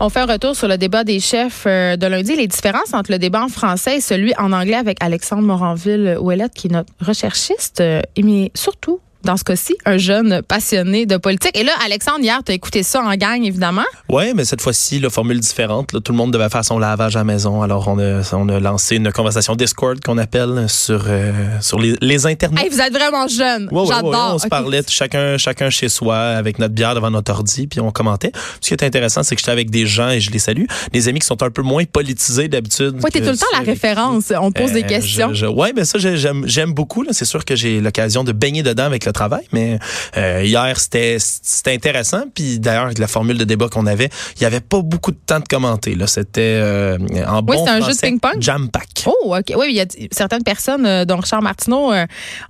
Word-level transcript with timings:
On 0.00 0.10
fait 0.10 0.20
un 0.20 0.26
retour 0.26 0.54
sur 0.54 0.68
le 0.68 0.78
débat 0.78 1.02
des 1.02 1.18
chefs 1.18 1.64
euh, 1.66 1.96
de 1.96 2.06
lundi, 2.06 2.36
les 2.36 2.46
différences 2.46 2.94
entre 2.94 3.10
le 3.10 3.18
débat 3.18 3.42
en 3.42 3.48
français 3.48 3.96
et 3.96 4.00
celui 4.00 4.32
en 4.38 4.52
anglais 4.52 4.76
avec 4.76 5.02
Alexandre 5.02 5.42
Moranville-Ouellette, 5.42 6.54
qui 6.54 6.68
est 6.68 6.70
notre 6.70 6.92
recherchiste, 7.00 7.80
euh, 7.80 8.00
mais 8.16 8.52
surtout 8.54 9.00
dans 9.24 9.36
ce 9.36 9.44
cas-ci, 9.44 9.76
un 9.84 9.98
jeune 9.98 10.42
passionné 10.42 11.04
de 11.04 11.16
politique. 11.16 11.56
Et 11.58 11.64
là, 11.64 11.72
Alexandre, 11.84 12.20
hier, 12.20 12.40
tu 12.44 12.52
as 12.52 12.54
écouté 12.54 12.82
ça 12.82 13.02
en 13.02 13.14
gang, 13.14 13.42
évidemment. 13.42 13.84
Oui, 14.08 14.32
mais 14.34 14.44
cette 14.44 14.60
fois-ci, 14.60 15.00
la 15.00 15.10
formule 15.10 15.40
différente. 15.40 15.90
tout 16.02 16.12
le 16.12 16.16
monde 16.16 16.32
devait 16.32 16.48
faire 16.48 16.64
son 16.64 16.78
lavage 16.78 17.16
à 17.16 17.20
la 17.20 17.24
maison. 17.24 17.62
Alors, 17.62 17.88
on 17.88 17.98
a, 17.98 18.22
on 18.32 18.48
a 18.48 18.60
lancé 18.60 18.96
une 18.96 19.10
conversation 19.12 19.56
Discord 19.56 20.00
qu'on 20.00 20.18
appelle 20.18 20.66
sur, 20.68 21.04
euh, 21.08 21.32
sur 21.60 21.78
les, 21.78 21.96
les 22.00 22.26
internets. 22.26 22.62
Hey, 22.62 22.70
vous 22.70 22.80
êtes 22.80 22.92
vraiment 22.92 23.26
jeune. 23.26 23.68
J'adore. 23.88 24.34
on 24.34 24.38
se 24.38 24.46
parlait 24.46 24.82
chacun, 24.88 25.36
chacun 25.36 25.68
chez 25.70 25.88
soi 25.88 26.16
avec 26.16 26.58
notre 26.58 26.74
bière 26.74 26.94
devant 26.94 27.10
notre 27.10 27.32
ordi, 27.32 27.66
puis 27.66 27.80
on 27.80 27.90
commentait. 27.90 28.32
Ce 28.60 28.68
qui 28.68 28.74
est 28.74 28.84
intéressant, 28.84 29.22
c'est 29.22 29.34
que 29.34 29.40
j'étais 29.40 29.52
avec 29.52 29.70
des 29.70 29.86
gens 29.86 30.10
et 30.10 30.20
je 30.20 30.30
les 30.30 30.38
salue. 30.38 30.64
Des 30.92 31.08
amis 31.08 31.18
qui 31.18 31.26
sont 31.26 31.42
un 31.42 31.50
peu 31.50 31.62
moins 31.62 31.84
politisés 31.84 32.48
d'habitude. 32.48 32.94
Oui, 33.02 33.10
t'es 33.10 33.20
tout 33.20 33.30
le 33.30 33.36
temps 33.36 33.46
la 33.52 33.64
référence. 33.64 34.32
On 34.40 34.52
pose 34.52 34.72
des 34.72 34.84
euh, 34.84 34.86
questions. 34.86 35.32
Oui, 35.54 35.68
mais 35.74 35.84
ça, 35.84 35.98
j'aime 35.98 36.72
beaucoup. 36.72 37.04
C'est 37.10 37.24
sûr 37.24 37.44
que 37.44 37.56
j'ai 37.56 37.80
l'occasion 37.80 38.24
de 38.24 38.32
baigner 38.32 38.62
dedans 38.62 38.84
avec 38.84 39.04
le 39.04 39.12
travail, 39.18 39.48
mais 39.52 39.78
euh, 40.16 40.42
hier, 40.44 40.78
c'était 40.78 41.16
c'était 41.18 41.72
intéressant. 41.72 42.24
Puis 42.32 42.60
d'ailleurs, 42.60 42.84
avec 42.84 42.98
la 42.98 43.08
formule 43.08 43.36
de 43.36 43.44
débat 43.44 43.68
qu'on 43.68 43.86
avait, 43.86 44.10
il 44.36 44.42
y 44.42 44.46
avait 44.46 44.60
pas 44.60 44.80
beaucoup 44.80 45.10
de 45.10 45.18
temps 45.26 45.40
de 45.40 45.48
commenter. 45.48 45.96
Là, 45.96 46.06
c'était 46.06 46.60
euh, 46.62 46.98
en 47.26 47.42
bon 47.42 47.54
oui, 47.54 47.58
c'est 47.64 47.70
un 47.70 47.80
jeu 47.80 47.92
de. 47.92 48.40
Jam 48.40 48.68
pack. 48.70 48.88
Oh, 49.06 49.36
ok. 49.36 49.54
Oui, 49.56 49.66
il 49.70 49.76
y 49.76 49.80
a 49.80 49.86
certaines 50.12 50.44
personnes, 50.44 50.86
euh, 50.86 51.04
dont 51.04 51.16
Richard 51.16 51.42
Martineau, 51.42 51.92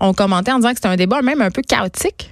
ont 0.00 0.12
commenté 0.12 0.52
en 0.52 0.56
disant 0.56 0.70
que 0.70 0.76
c'était 0.76 0.88
un 0.88 0.96
débat 0.96 1.22
même 1.22 1.40
un 1.40 1.50
peu 1.50 1.62
chaotique. 1.62 2.30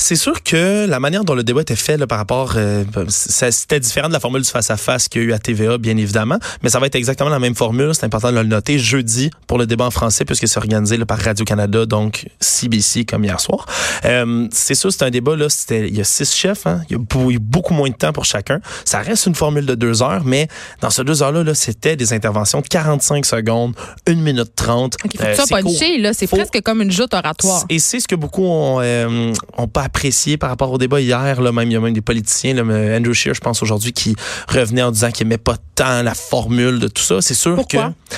C'est 0.00 0.16
sûr 0.16 0.42
que 0.42 0.86
la 0.86 0.98
manière 0.98 1.24
dont 1.24 1.34
le 1.34 1.44
débat 1.44 1.60
était 1.60 1.76
fait 1.76 1.98
là, 1.98 2.06
par 2.06 2.16
rapport, 2.16 2.54
euh, 2.56 2.84
c'était 3.08 3.78
différent 3.78 4.08
de 4.08 4.14
la 4.14 4.18
formule 4.18 4.40
du 4.40 4.48
face-à-face 4.48 5.08
qu'il 5.08 5.20
y 5.20 5.24
a 5.24 5.28
eu 5.28 5.32
à 5.34 5.38
TVA, 5.38 5.76
bien 5.76 5.94
évidemment, 5.98 6.38
mais 6.62 6.70
ça 6.70 6.78
va 6.78 6.86
être 6.86 6.94
exactement 6.94 7.28
la 7.28 7.38
même 7.38 7.54
formule. 7.54 7.94
C'est 7.94 8.06
important 8.06 8.32
de 8.32 8.36
le 8.36 8.44
noter 8.44 8.78
jeudi 8.78 9.30
pour 9.46 9.58
le 9.58 9.66
débat 9.66 9.84
en 9.84 9.90
français 9.90 10.24
puisque 10.24 10.48
c'est 10.48 10.56
organisé 10.56 10.96
là, 10.96 11.04
par 11.04 11.18
Radio-Canada, 11.18 11.84
donc 11.84 12.26
CBC 12.40 13.04
comme 13.04 13.24
hier 13.24 13.38
soir. 13.40 13.66
Euh, 14.06 14.48
c'est 14.50 14.74
sûr, 14.74 14.90
c'est 14.90 15.04
un 15.04 15.10
débat, 15.10 15.36
là, 15.36 15.48
il 15.70 15.94
y 15.94 16.00
a 16.00 16.04
six 16.04 16.34
chefs, 16.34 16.66
hein, 16.66 16.80
il 16.88 16.96
y 16.96 16.96
a 16.96 17.38
beaucoup 17.38 17.74
moins 17.74 17.90
de 17.90 17.94
temps 17.94 18.14
pour 18.14 18.24
chacun. 18.24 18.60
Ça 18.86 19.00
reste 19.00 19.26
une 19.26 19.34
formule 19.34 19.66
de 19.66 19.74
deux 19.74 20.02
heures, 20.02 20.24
mais 20.24 20.48
dans 20.80 20.88
ces 20.88 21.04
deux 21.04 21.22
heures-là, 21.22 21.44
là, 21.44 21.54
c'était 21.54 21.96
des 21.96 22.14
interventions 22.14 22.62
de 22.62 22.68
45 22.68 23.26
secondes, 23.26 23.74
une 24.06 24.22
minute 24.22 24.52
30. 24.56 24.96
Okay, 25.04 25.18
faut 25.18 25.24
euh, 25.24 25.34
ça 25.34 25.44
puncher, 25.60 25.98
là, 25.98 26.14
c'est 26.14 26.26
presque 26.26 26.62
comme 26.62 26.80
une 26.80 26.90
joute 26.90 27.12
oratoire. 27.12 27.66
Et 27.68 27.78
c'est 27.78 28.00
ce 28.00 28.08
que 28.08 28.14
beaucoup 28.14 28.44
ont, 28.44 28.78
euh, 28.80 29.34
ont 29.58 29.68
pas 29.68 29.89
apprécié 29.90 30.36
par 30.36 30.50
rapport 30.50 30.70
au 30.70 30.78
débat 30.78 31.00
hier. 31.00 31.40
Là, 31.40 31.50
même, 31.52 31.68
il 31.68 31.74
y 31.74 31.76
a 31.76 31.80
même 31.80 31.92
des 31.92 32.00
politiciens, 32.00 32.54
là, 32.54 32.62
Andrew 32.96 33.12
Scheer, 33.12 33.34
je 33.34 33.40
pense 33.40 33.62
aujourd'hui, 33.62 33.92
qui 33.92 34.14
revenait 34.48 34.82
en 34.82 34.92
disant 34.92 35.10
qu'il 35.10 35.26
n'aimait 35.26 35.38
pas 35.38 35.56
tant 35.74 36.02
la 36.02 36.14
formule 36.14 36.78
de 36.78 36.88
tout 36.88 37.02
ça. 37.02 37.20
C'est 37.20 37.34
sûr 37.34 37.56
Pourquoi? 37.56 37.92
que... 38.08 38.16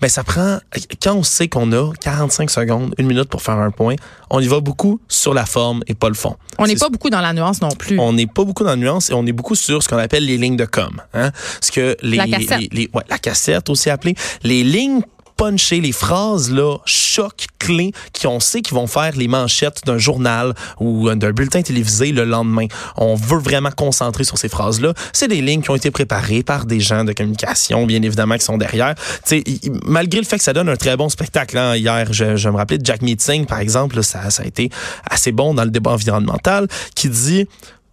Ben, 0.00 0.08
ça 0.08 0.22
prend, 0.22 0.58
quand 1.02 1.14
on 1.14 1.22
sait 1.22 1.48
qu'on 1.48 1.72
a 1.72 1.92
45 2.02 2.50
secondes, 2.50 2.94
une 2.98 3.06
minute 3.06 3.28
pour 3.28 3.40
faire 3.40 3.58
un 3.58 3.70
point, 3.70 3.94
on 4.28 4.40
y 4.40 4.46
va 4.46 4.60
beaucoup 4.60 5.00
sur 5.08 5.32
la 5.32 5.46
forme 5.46 5.82
et 5.86 5.94
pas 5.94 6.08
le 6.08 6.14
fond. 6.14 6.36
On 6.58 6.66
n'est 6.66 6.76
pas 6.76 6.90
beaucoup 6.90 7.08
dans 7.08 7.22
la 7.22 7.32
nuance 7.32 7.62
non 7.62 7.70
plus. 7.70 7.98
On 7.98 8.12
n'est 8.12 8.26
pas 8.26 8.44
beaucoup 8.44 8.64
dans 8.64 8.70
la 8.70 8.76
nuance 8.76 9.08
et 9.08 9.14
on 9.14 9.24
est 9.24 9.32
beaucoup 9.32 9.54
sur 9.54 9.82
ce 9.82 9.88
qu'on 9.88 9.96
appelle 9.96 10.26
les 10.26 10.36
lignes 10.36 10.56
de 10.56 10.66
com. 10.66 11.00
Hein? 11.14 11.30
Ce 11.62 11.70
que 11.72 11.96
les, 12.02 12.18
la 12.18 12.26
cassette. 12.26 12.72
Les, 12.72 12.90
ouais, 12.92 13.02
la 13.08 13.18
cassette 13.18 13.70
aussi 13.70 13.88
appelée. 13.88 14.14
Les 14.42 14.62
lignes 14.62 15.00
puncher 15.36 15.80
les 15.80 15.92
phrases 15.92 16.50
là 16.50 16.78
choc 16.84 17.46
clés 17.58 17.92
qui 18.12 18.26
on 18.26 18.40
sait 18.40 18.62
qu'ils 18.62 18.74
vont 18.74 18.86
faire 18.86 19.16
les 19.16 19.28
manchettes 19.28 19.80
d'un 19.84 19.98
journal 19.98 20.54
ou 20.80 21.12
d'un 21.14 21.32
bulletin 21.32 21.62
télévisé 21.62 22.12
le 22.12 22.24
lendemain. 22.24 22.66
On 22.96 23.14
veut 23.14 23.38
vraiment 23.38 23.70
concentrer 23.70 24.24
sur 24.24 24.38
ces 24.38 24.48
phrases 24.48 24.80
là. 24.80 24.92
C'est 25.12 25.28
des 25.28 25.40
lignes 25.40 25.62
qui 25.62 25.70
ont 25.70 25.76
été 25.76 25.90
préparées 25.90 26.42
par 26.42 26.66
des 26.66 26.80
gens 26.80 27.04
de 27.04 27.12
communication 27.12 27.86
bien 27.86 28.02
évidemment 28.02 28.36
qui 28.36 28.44
sont 28.44 28.58
derrière. 28.58 28.94
T'sais, 29.24 29.42
malgré 29.84 30.20
le 30.20 30.26
fait 30.26 30.38
que 30.38 30.44
ça 30.44 30.52
donne 30.52 30.68
un 30.68 30.76
très 30.76 30.96
bon 30.96 31.08
spectacle 31.08 31.58
hein, 31.58 31.76
hier, 31.76 32.12
je, 32.12 32.36
je 32.36 32.48
me 32.48 32.56
rappelais 32.56 32.78
de 32.78 32.86
Jack 32.86 33.02
Meeting 33.02 33.46
par 33.46 33.58
exemple, 33.58 33.96
là, 33.96 34.02
ça, 34.02 34.30
ça 34.30 34.42
a 34.42 34.46
été 34.46 34.70
assez 35.08 35.32
bon 35.32 35.54
dans 35.54 35.64
le 35.64 35.70
débat 35.70 35.92
environnemental 35.92 36.68
qui 36.94 37.08
dit 37.08 37.46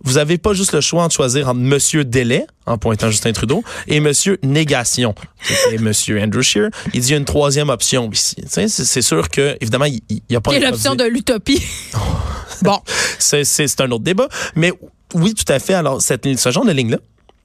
vous 0.04 0.18
avez 0.18 0.38
pas 0.38 0.54
juste 0.54 0.74
le 0.74 0.82
choix 0.82 1.08
de 1.08 1.12
choisir 1.12 1.48
entre 1.50 1.60
Monsieur 1.60 2.04
Délai, 2.04 2.46
en 2.66 2.78
pointant 2.78 3.10
Justin 3.10 3.34
Trudeau, 3.34 3.64
et 3.88 4.00
Monsieur 4.00 4.38
Négation, 4.44 5.14
qui 5.44 5.54
était 5.54 5.82
Monsieur 5.82 6.22
Andrew 6.22 6.42
Scheer. 6.42 6.70
Il 6.94 7.02
dit 7.02 7.14
une 7.14 7.26
troisième 7.26 7.70
option 7.70 8.10
ici. 8.12 8.36
C'est 8.48 9.02
sûr 9.02 9.30
que, 9.30 9.58
évidemment, 9.62 9.86
il 9.86 10.02
n'y 10.30 10.36
a 10.36 10.42
pas... 10.42 10.54
Il 10.54 10.62
l'option 10.64 10.96
de 10.96 11.04
l'utopie? 11.04 11.62
bon. 12.62 12.80
C'est 13.20 13.82
un 13.82 13.92
autre 13.92 14.04
débat. 14.04 14.28
Mais 14.56 14.74
oui, 15.14 15.34
tout 15.34 15.52
à 15.52 15.60
fait. 15.60 15.74
Alors, 15.74 16.02
cette, 16.02 16.28
ce 16.38 16.52
genre 16.52 16.66
de 16.66 16.72
ligne-là, 16.72 16.98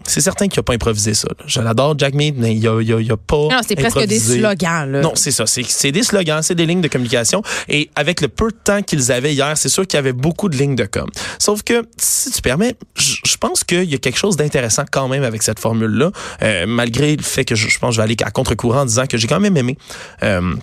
c'est 0.07 0.21
certain 0.21 0.49
qu'il 0.49 0.59
n'a 0.59 0.63
pas 0.63 0.75
improvisé 0.75 1.15
ça. 1.15 1.29
Je 1.47 1.61
l'adore, 1.61 1.99
Jack 1.99 2.15
Mead, 2.15 2.37
mais 2.39 2.55
il 2.55 2.63
n'a 2.63 2.71
a, 2.71 3.15
a 3.15 3.17
pas. 3.17 3.37
Non, 3.37 3.61
c'est 3.67 3.77
presque 3.77 4.05
des 4.07 4.19
slogans. 4.19 4.91
Là. 4.91 5.01
Non, 5.01 5.13
c'est 5.15 5.31
ça. 5.31 5.45
C'est 5.47 5.93
des 5.93 6.03
slogans, 6.03 6.43
c'est 6.43 6.55
des 6.55 6.67
lignes 6.67 6.81
de 6.81 6.89
communication. 6.89 7.43
Et 7.69 7.91
avec 7.95 8.21
le 8.21 8.29
peu 8.29 8.51
de 8.51 8.57
temps 8.57 8.83
qu'ils 8.83 9.13
avaient 9.13 9.35
hier, 9.35 9.57
c'est 9.57 9.69
sûr 9.69 9.87
qu'il 9.87 9.97
y 9.97 9.99
avait 9.99 10.13
beaucoup 10.13 10.49
de 10.49 10.57
lignes 10.57 10.77
de 10.77 10.85
com. 10.85 11.09
Sauf 11.39 11.63
que, 11.63 11.85
si 11.97 12.31
tu 12.31 12.43
permets, 12.43 12.75
je 12.97 13.37
pense 13.37 13.65
qu'il 13.65 13.85
y 13.85 13.95
a 13.95 13.99
quelque 13.99 14.19
chose 14.19 14.37
d'intéressant 14.37 14.85
quand 14.91 15.09
même 15.09 15.25
avec 15.25 15.43
cette 15.43 15.59
formule-là, 15.59 16.11
euh, 16.43 16.67
malgré 16.67 17.17
le 17.17 17.23
fait 17.23 17.45
que 17.45 17.55
je, 17.55 17.67
pense 17.79 17.91
que 17.91 17.95
je 17.97 18.01
vais 18.01 18.05
aller 18.05 18.17
à 18.23 18.31
contre-courant 18.31 18.81
en 18.81 18.87
disant 18.87 19.07
que 19.07 19.17
j'ai 19.17 19.27
quand 19.27 19.41
même 19.41 19.57
aimé. 19.57 19.77
Euh, 20.23 20.55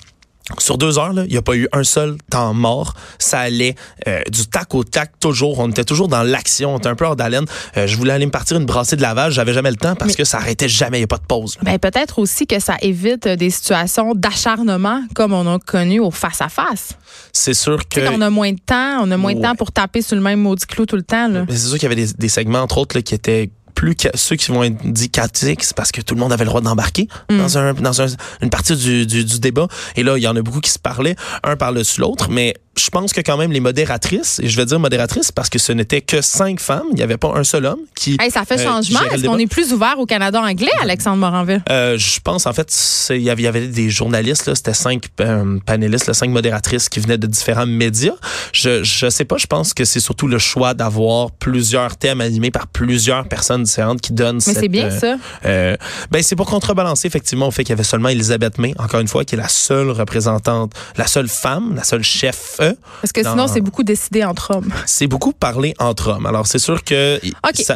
sur 0.58 0.78
deux 0.78 1.00
heures, 1.00 1.14
il 1.16 1.32
n'y 1.32 1.38
a 1.38 1.42
pas 1.42 1.56
eu 1.56 1.68
un 1.72 1.84
seul 1.84 2.18
temps 2.30 2.54
mort. 2.54 2.96
Ça 3.18 3.40
allait 3.40 3.76
euh, 4.08 4.22
du 4.30 4.46
tac 4.48 4.76
au 4.76 4.84
tac 4.84 5.20
toujours. 5.20 5.60
On 5.60 5.70
était 5.70 5.86
toujours 5.86 6.10
dans 6.10 6.24
l'action. 6.24 6.76
On 6.76 6.78
était 6.78 6.90
un 6.90 6.96
peu 6.96 7.06
hors 7.06 7.16
d'haleine. 7.16 7.46
Euh, 7.78 7.88
je 7.88 7.96
voulais 7.96 8.12
aller 8.12 8.26
me 8.26 8.32
partir 8.32 8.58
une 8.58 8.66
brassée 8.66 8.98
de 8.98 9.02
lavage. 9.02 9.34
J'avais 9.34 9.54
jamais 9.54 9.72
le 9.72 9.78
temps 9.78 9.96
parce 9.96 10.16
que 10.16 10.26
ça 10.26 10.38
arrêtait 10.38 10.68
jamais. 10.68 10.98
Il 10.98 11.02
n'y 11.02 11.06
a 11.06 11.08
pas 11.08 11.18
de 11.18 11.26
pause. 11.26 11.58
Ben, 11.62 11.80
peut-être 11.80 12.20
aussi 12.20 12.46
que 12.46 12.60
ça 12.60 12.76
évite 12.82 13.28
des 13.28 13.50
situations 13.50 14.14
d'acharnement 14.16 15.02
comme 15.16 15.34
on 15.34 15.48
a 15.48 15.60
connu 15.60 16.00
au 16.00 16.12
face-à-face. 16.12 16.98
C'est 17.32 17.54
sûr 17.54 17.88
que... 17.88 18.02
on 18.14 18.22
a 18.22 18.30
moins 18.30 18.52
de 18.52 18.60
temps. 18.60 19.00
On 19.02 19.12
a 19.12 19.18
moins 19.18 19.36
de 19.36 19.42
temps 19.42 19.56
pour 19.56 19.72
taper 19.72 20.02
sur 20.02 20.16
le 20.16 20.22
même 20.22 20.42
maudit 20.42 20.66
clou 20.66 20.86
tout 20.86 20.98
le 20.98 21.04
temps. 21.04 21.30
C'est 21.50 21.58
sûr 21.58 21.74
qu'il 21.78 21.84
y 21.84 21.86
avait 21.86 21.96
des, 21.96 22.14
des 22.14 22.30
segments, 22.30 22.60
entre 22.60 22.80
autres, 22.80 22.98
là, 22.98 23.02
qui 23.02 23.16
étaient 23.16 23.50
plus 23.74 23.96
que 23.96 24.10
ceux 24.16 24.36
qui 24.36 24.52
vont 24.52 24.64
être 24.64 24.78
dit 24.84 25.10
c'est 25.34 25.76
parce 25.76 25.92
que 25.92 26.02
tout 26.02 26.16
le 26.16 26.20
monde 26.20 26.32
avait 26.32 26.44
le 26.44 26.50
droit 26.50 26.62
d'embarquer 26.62 27.08
mm. 27.30 27.38
dans, 27.38 27.58
un, 27.58 27.74
dans 27.74 28.02
un, 28.02 28.08
une 28.42 28.50
partie 28.50 28.76
du, 28.76 29.06
du, 29.06 29.26
du, 29.26 29.40
débat. 29.40 29.68
Et 29.96 30.04
là, 30.04 30.18
il 30.18 30.24
y 30.24 30.28
en 30.28 30.36
a 30.36 30.42
beaucoup 30.42 30.60
qui 30.60 30.72
se 30.72 30.80
parlaient, 30.80 31.16
un 31.44 31.56
par-dessus 31.56 32.02
l'autre, 32.02 32.30
mais 32.30 32.54
je 32.76 32.90
pense 32.90 33.14
que 33.14 33.22
quand 33.22 33.38
même 33.38 33.52
les 33.52 33.60
modératrices, 33.60 34.40
et 34.42 34.48
je 34.48 34.58
vais 34.58 34.66
dire 34.66 34.80
modératrices 34.80 35.32
parce 35.32 35.50
que 35.50 35.60
ce 35.60 35.72
n'était 35.72 36.02
que 36.02 36.22
cinq 36.22 36.60
femmes, 36.60 36.88
il 36.92 36.96
n'y 36.96 37.04
avait 37.04 37.18
pas 37.18 37.32
un 37.36 37.44
seul 37.44 37.66
homme 37.66 37.82
qui. 37.96 38.18
Hey, 38.20 38.32
ça 38.32 38.46
fait 38.46 38.60
euh, 38.60 38.64
changement. 38.64 39.00
Est-ce 39.12 39.26
qu'on 39.26 39.38
est 39.38 39.48
plus 39.48 39.74
ouvert 39.74 40.00
au 40.00 40.06
Canada 40.06 40.42
anglais, 40.42 40.72
Alexandre 40.82 41.18
Moranville? 41.18 41.64
Euh, 41.70 41.98
je 41.98 42.20
pense, 42.20 42.48
en 42.48 42.54
fait, 42.54 42.74
il 43.12 43.22
y 43.22 43.30
avait 43.30 43.68
des 43.68 43.90
journalistes, 43.90 44.48
là, 44.48 44.56
c'était 44.56 44.74
cinq 44.74 45.06
euh, 45.22 45.60
panélistes, 45.66 46.08
là, 46.08 46.14
cinq 46.14 46.32
modératrices 46.32 46.90
qui 46.90 47.00
venaient 47.00 47.20
de 47.20 47.28
différents 47.28 47.68
médias. 47.68 48.16
Je, 48.54 48.84
je 48.84 49.10
sais 49.10 49.26
pas, 49.26 49.38
je 49.38 49.48
pense 49.48 49.74
que 49.74 49.86
c'est 49.86 50.00
surtout 50.00 50.28
le 50.28 50.40
choix 50.40 50.74
d'avoir 50.74 51.30
plusieurs 51.32 51.96
thèmes 51.98 52.22
animés 52.22 52.50
par 52.50 52.68
plusieurs 52.68 53.28
personnes 53.28 53.64
différentes 53.64 54.02
qui 54.02 54.14
donnent 54.14 54.42
Mais 54.48 54.54
c'est 54.54 54.68
bien 54.68 54.90
ça. 54.90 55.18
ben, 55.44 56.24
c'est 56.24 56.36
pour 56.36 56.48
contrebalancer, 56.48 57.08
effectivement, 57.08 57.48
au 57.48 57.52
fait 57.52 57.64
qu'il 57.64 57.72
y 57.72 57.74
avait 57.74 57.84
seulement 57.84 58.10
Elisabeth 58.10 58.58
May, 58.58 58.74
encore 58.80 59.00
une 59.00 59.08
fois, 59.08 59.26
qui 59.26 59.36
est 59.36 59.38
la 59.38 59.48
seule 59.48 59.92
représentante, 59.92 60.74
la 60.98 61.06
seule 61.06 61.30
femme, 61.30 61.76
la 61.76 61.84
seule 61.84 62.04
chef 62.04 62.60
parce 63.02 63.12
que 63.12 63.24
sinon, 63.24 63.48
c'est 63.48 63.62
beaucoup 63.62 63.84
décidé 63.84 64.24
entre 64.24 64.56
hommes. 64.56 64.72
C'est 64.86 65.08
beaucoup 65.08 65.34
parlé 65.34 65.74
entre 65.80 66.10
hommes. 66.12 66.26
Alors, 66.26 66.48
c'est 66.48 66.60
sûr 66.60 66.84
que 66.84 67.20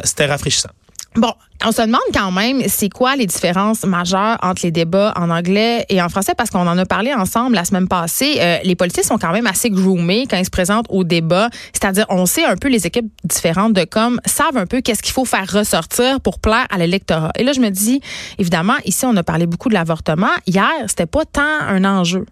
c'était 0.04 0.26
rafraîchissant. 0.26 0.70
Bon, 1.16 1.32
on 1.64 1.72
se 1.72 1.82
demande 1.82 2.00
quand 2.14 2.30
même, 2.30 2.62
c'est 2.68 2.90
quoi 2.90 3.16
les 3.16 3.26
différences 3.26 3.84
majeures 3.84 4.38
entre 4.42 4.60
les 4.62 4.70
débats 4.70 5.12
en 5.16 5.30
anglais 5.30 5.84
et 5.88 6.00
en 6.00 6.08
français, 6.08 6.34
parce 6.36 6.50
qu'on 6.50 6.66
en 6.68 6.78
a 6.78 6.86
parlé 6.86 7.12
ensemble 7.12 7.56
la 7.56 7.64
semaine 7.64 7.88
passée. 7.88 8.36
Euh, 8.38 8.58
les 8.62 8.76
politiciens 8.76 9.02
sont 9.02 9.18
quand 9.18 9.32
même 9.32 9.46
assez 9.46 9.68
groomés 9.68 10.26
quand 10.30 10.36
ils 10.36 10.44
se 10.44 10.50
présentent 10.50 10.86
au 10.90 11.02
débat. 11.02 11.48
C'est-à-dire, 11.72 12.06
on 12.10 12.26
sait 12.26 12.44
un 12.44 12.56
peu 12.56 12.68
les 12.68 12.86
équipes 12.86 13.10
différentes 13.24 13.72
de 13.72 13.84
com 13.84 14.20
savent 14.26 14.56
un 14.56 14.66
peu 14.66 14.80
qu'est-ce 14.80 15.02
qu'il 15.02 15.12
faut 15.12 15.24
faire 15.24 15.50
ressortir 15.50 16.20
pour 16.20 16.38
plaire 16.38 16.66
à 16.70 16.78
l'électorat. 16.78 17.32
Et 17.36 17.42
là, 17.42 17.52
je 17.52 17.60
me 17.60 17.70
dis, 17.70 18.00
évidemment, 18.38 18.76
ici, 18.84 19.04
on 19.04 19.16
a 19.16 19.24
parlé 19.24 19.46
beaucoup 19.46 19.70
de 19.70 19.74
l'avortement. 19.74 20.30
Hier, 20.46 20.70
c'était 20.86 21.06
pas 21.06 21.24
tant 21.24 21.42
un 21.42 21.84
enjeu. 21.84 22.26